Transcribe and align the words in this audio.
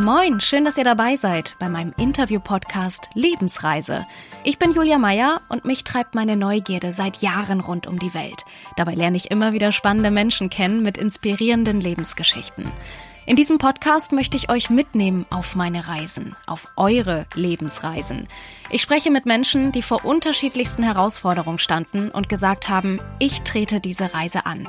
Moin, 0.00 0.38
schön, 0.38 0.64
dass 0.64 0.76
ihr 0.78 0.84
dabei 0.84 1.16
seid 1.16 1.56
bei 1.58 1.68
meinem 1.68 1.92
Interview-Podcast 1.96 3.10
Lebensreise. 3.14 4.06
Ich 4.44 4.60
bin 4.60 4.70
Julia 4.70 4.96
Meyer 4.96 5.40
und 5.48 5.64
mich 5.64 5.82
treibt 5.82 6.14
meine 6.14 6.36
Neugierde 6.36 6.92
seit 6.92 7.16
Jahren 7.16 7.58
rund 7.58 7.88
um 7.88 7.98
die 7.98 8.14
Welt. 8.14 8.44
Dabei 8.76 8.94
lerne 8.94 9.16
ich 9.16 9.32
immer 9.32 9.52
wieder 9.52 9.72
spannende 9.72 10.12
Menschen 10.12 10.50
kennen 10.50 10.84
mit 10.84 10.98
inspirierenden 10.98 11.80
Lebensgeschichten. 11.80 12.70
In 13.26 13.34
diesem 13.34 13.58
Podcast 13.58 14.12
möchte 14.12 14.36
ich 14.36 14.50
euch 14.50 14.70
mitnehmen 14.70 15.26
auf 15.30 15.56
meine 15.56 15.88
Reisen, 15.88 16.36
auf 16.46 16.68
eure 16.76 17.26
Lebensreisen. 17.34 18.28
Ich 18.70 18.82
spreche 18.82 19.10
mit 19.10 19.26
Menschen, 19.26 19.72
die 19.72 19.82
vor 19.82 20.04
unterschiedlichsten 20.04 20.84
Herausforderungen 20.84 21.58
standen 21.58 22.12
und 22.12 22.28
gesagt 22.28 22.68
haben, 22.68 23.00
ich 23.18 23.42
trete 23.42 23.80
diese 23.80 24.14
Reise 24.14 24.46
an. 24.46 24.68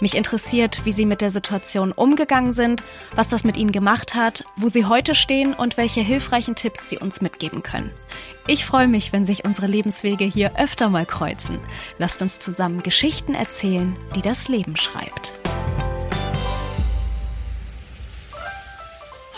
Mich 0.00 0.16
interessiert, 0.16 0.84
wie 0.84 0.92
sie 0.92 1.06
mit 1.06 1.20
der 1.20 1.30
Situation 1.30 1.92
umgegangen 1.92 2.52
sind, 2.52 2.82
was 3.14 3.28
das 3.28 3.42
mit 3.42 3.56
ihnen 3.56 3.72
gemacht 3.72 4.14
hat, 4.14 4.44
wo 4.56 4.68
sie 4.68 4.84
heute 4.84 5.14
stehen 5.14 5.54
und 5.54 5.76
welche 5.76 6.00
hilfreichen 6.00 6.54
Tipps 6.54 6.88
sie 6.88 6.98
uns 6.98 7.20
mitgeben 7.20 7.62
können. 7.62 7.90
Ich 8.46 8.64
freue 8.64 8.88
mich, 8.88 9.12
wenn 9.12 9.24
sich 9.24 9.44
unsere 9.44 9.66
Lebenswege 9.66 10.24
hier 10.24 10.56
öfter 10.56 10.88
mal 10.88 11.04
kreuzen. 11.04 11.60
Lasst 11.98 12.22
uns 12.22 12.38
zusammen 12.38 12.82
Geschichten 12.82 13.34
erzählen, 13.34 13.96
die 14.14 14.22
das 14.22 14.48
Leben 14.48 14.76
schreibt. 14.76 15.34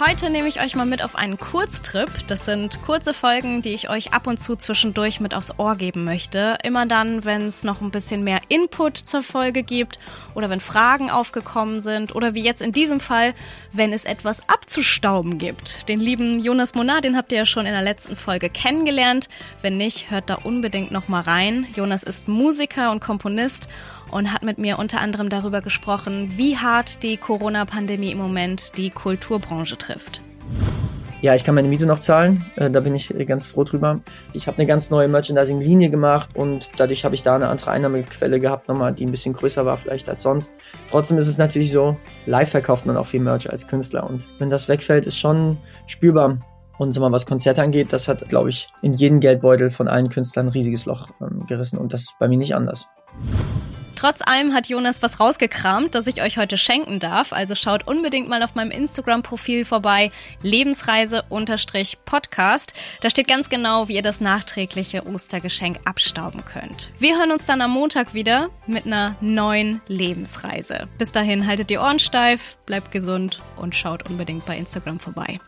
Heute 0.00 0.30
nehme 0.30 0.48
ich 0.48 0.62
euch 0.62 0.74
mal 0.76 0.86
mit 0.86 1.04
auf 1.04 1.14
einen 1.14 1.36
Kurztrip. 1.36 2.08
Das 2.26 2.46
sind 2.46 2.80
kurze 2.80 3.12
Folgen, 3.12 3.60
die 3.60 3.74
ich 3.74 3.90
euch 3.90 4.14
ab 4.14 4.26
und 4.26 4.40
zu 4.40 4.56
zwischendurch 4.56 5.20
mit 5.20 5.34
aufs 5.34 5.58
Ohr 5.58 5.76
geben 5.76 6.04
möchte. 6.04 6.56
Immer 6.64 6.86
dann, 6.86 7.26
wenn 7.26 7.42
es 7.48 7.64
noch 7.64 7.82
ein 7.82 7.90
bisschen 7.90 8.24
mehr 8.24 8.40
Input 8.48 8.96
zur 8.96 9.22
Folge 9.22 9.62
gibt 9.62 9.98
oder 10.34 10.48
wenn 10.48 10.60
Fragen 10.60 11.10
aufgekommen 11.10 11.82
sind 11.82 12.14
oder 12.14 12.32
wie 12.32 12.42
jetzt 12.42 12.62
in 12.62 12.72
diesem 12.72 12.98
Fall, 12.98 13.34
wenn 13.72 13.92
es 13.92 14.06
etwas 14.06 14.48
abzustauben 14.48 15.36
gibt. 15.36 15.86
Den 15.90 16.00
lieben 16.00 16.40
Jonas 16.40 16.74
Monar, 16.74 17.02
den 17.02 17.14
habt 17.14 17.30
ihr 17.30 17.38
ja 17.38 17.46
schon 17.46 17.66
in 17.66 17.72
der 17.74 17.82
letzten 17.82 18.16
Folge 18.16 18.48
kennengelernt. 18.48 19.28
Wenn 19.60 19.76
nicht, 19.76 20.10
hört 20.10 20.30
da 20.30 20.36
unbedingt 20.36 20.92
noch 20.92 21.08
mal 21.08 21.20
rein. 21.20 21.66
Jonas 21.76 22.04
ist 22.04 22.26
Musiker 22.26 22.90
und 22.90 23.00
Komponist 23.00 23.68
und 24.10 24.32
hat 24.32 24.42
mit 24.42 24.58
mir 24.58 24.78
unter 24.78 25.00
anderem 25.00 25.28
darüber 25.28 25.60
gesprochen, 25.60 26.32
wie 26.36 26.56
hart 26.56 27.02
die 27.02 27.16
Corona-Pandemie 27.16 28.12
im 28.12 28.18
Moment 28.18 28.76
die 28.76 28.90
Kulturbranche 28.90 29.76
trifft. 29.76 30.20
Ja, 31.22 31.34
ich 31.34 31.44
kann 31.44 31.54
meine 31.54 31.68
Miete 31.68 31.84
noch 31.84 31.98
zahlen, 31.98 32.46
äh, 32.56 32.70
da 32.70 32.80
bin 32.80 32.94
ich 32.94 33.14
ganz 33.26 33.46
froh 33.46 33.64
drüber. 33.64 34.00
Ich 34.32 34.46
habe 34.46 34.56
eine 34.56 34.66
ganz 34.66 34.88
neue 34.88 35.06
Merchandising-Linie 35.06 35.90
gemacht 35.90 36.30
und 36.34 36.70
dadurch 36.78 37.04
habe 37.04 37.14
ich 37.14 37.22
da 37.22 37.34
eine 37.34 37.48
andere 37.48 37.72
Einnahmequelle 37.72 38.40
gehabt, 38.40 38.68
nochmal, 38.68 38.94
die 38.94 39.04
ein 39.04 39.10
bisschen 39.10 39.34
größer 39.34 39.66
war 39.66 39.76
vielleicht 39.76 40.08
als 40.08 40.22
sonst. 40.22 40.50
Trotzdem 40.90 41.18
ist 41.18 41.28
es 41.28 41.36
natürlich 41.36 41.72
so, 41.72 41.98
live 42.24 42.50
verkauft 42.50 42.86
man 42.86 42.96
auch 42.96 43.04
viel 43.04 43.20
Merch 43.20 43.50
als 43.50 43.66
Künstler 43.66 44.08
und 44.08 44.28
wenn 44.38 44.48
das 44.48 44.70
wegfällt, 44.70 45.04
ist 45.04 45.18
schon 45.18 45.58
spürbar. 45.86 46.38
Und 46.78 46.94
sag 46.94 47.02
mal, 47.02 47.12
was 47.12 47.26
Konzerte 47.26 47.60
angeht, 47.60 47.92
das 47.92 48.08
hat, 48.08 48.26
glaube 48.30 48.48
ich, 48.48 48.68
in 48.80 48.94
jeden 48.94 49.20
Geldbeutel 49.20 49.68
von 49.68 49.88
allen 49.88 50.08
Künstlern 50.08 50.46
ein 50.46 50.52
riesiges 50.52 50.86
Loch 50.86 51.10
ähm, 51.20 51.46
gerissen 51.46 51.78
und 51.78 51.92
das 51.92 52.00
ist 52.00 52.14
bei 52.18 52.28
mir 52.28 52.38
nicht 52.38 52.54
anders. 52.54 52.86
Trotz 54.00 54.22
allem 54.22 54.54
hat 54.54 54.70
Jonas 54.70 55.02
was 55.02 55.20
rausgekramt, 55.20 55.94
das 55.94 56.06
ich 56.06 56.22
euch 56.22 56.38
heute 56.38 56.56
schenken 56.56 57.00
darf. 57.00 57.34
Also 57.34 57.54
schaut 57.54 57.86
unbedingt 57.86 58.30
mal 58.30 58.42
auf 58.42 58.54
meinem 58.54 58.70
Instagram-Profil 58.70 59.66
vorbei, 59.66 60.10
Lebensreise-Podcast. 60.40 62.72
Da 63.02 63.10
steht 63.10 63.28
ganz 63.28 63.50
genau, 63.50 63.88
wie 63.88 63.96
ihr 63.96 64.02
das 64.02 64.22
nachträgliche 64.22 65.06
Ostergeschenk 65.06 65.80
abstauben 65.84 66.42
könnt. 66.46 66.90
Wir 66.98 67.18
hören 67.18 67.30
uns 67.30 67.44
dann 67.44 67.60
am 67.60 67.72
Montag 67.72 68.14
wieder 68.14 68.48
mit 68.66 68.86
einer 68.86 69.16
neuen 69.20 69.82
Lebensreise. 69.86 70.88
Bis 70.96 71.12
dahin 71.12 71.46
haltet 71.46 71.68
die 71.68 71.76
Ohren 71.76 71.98
steif, 71.98 72.56
bleibt 72.64 72.92
gesund 72.92 73.42
und 73.56 73.76
schaut 73.76 74.08
unbedingt 74.08 74.46
bei 74.46 74.56
Instagram 74.56 74.98
vorbei. 74.98 75.38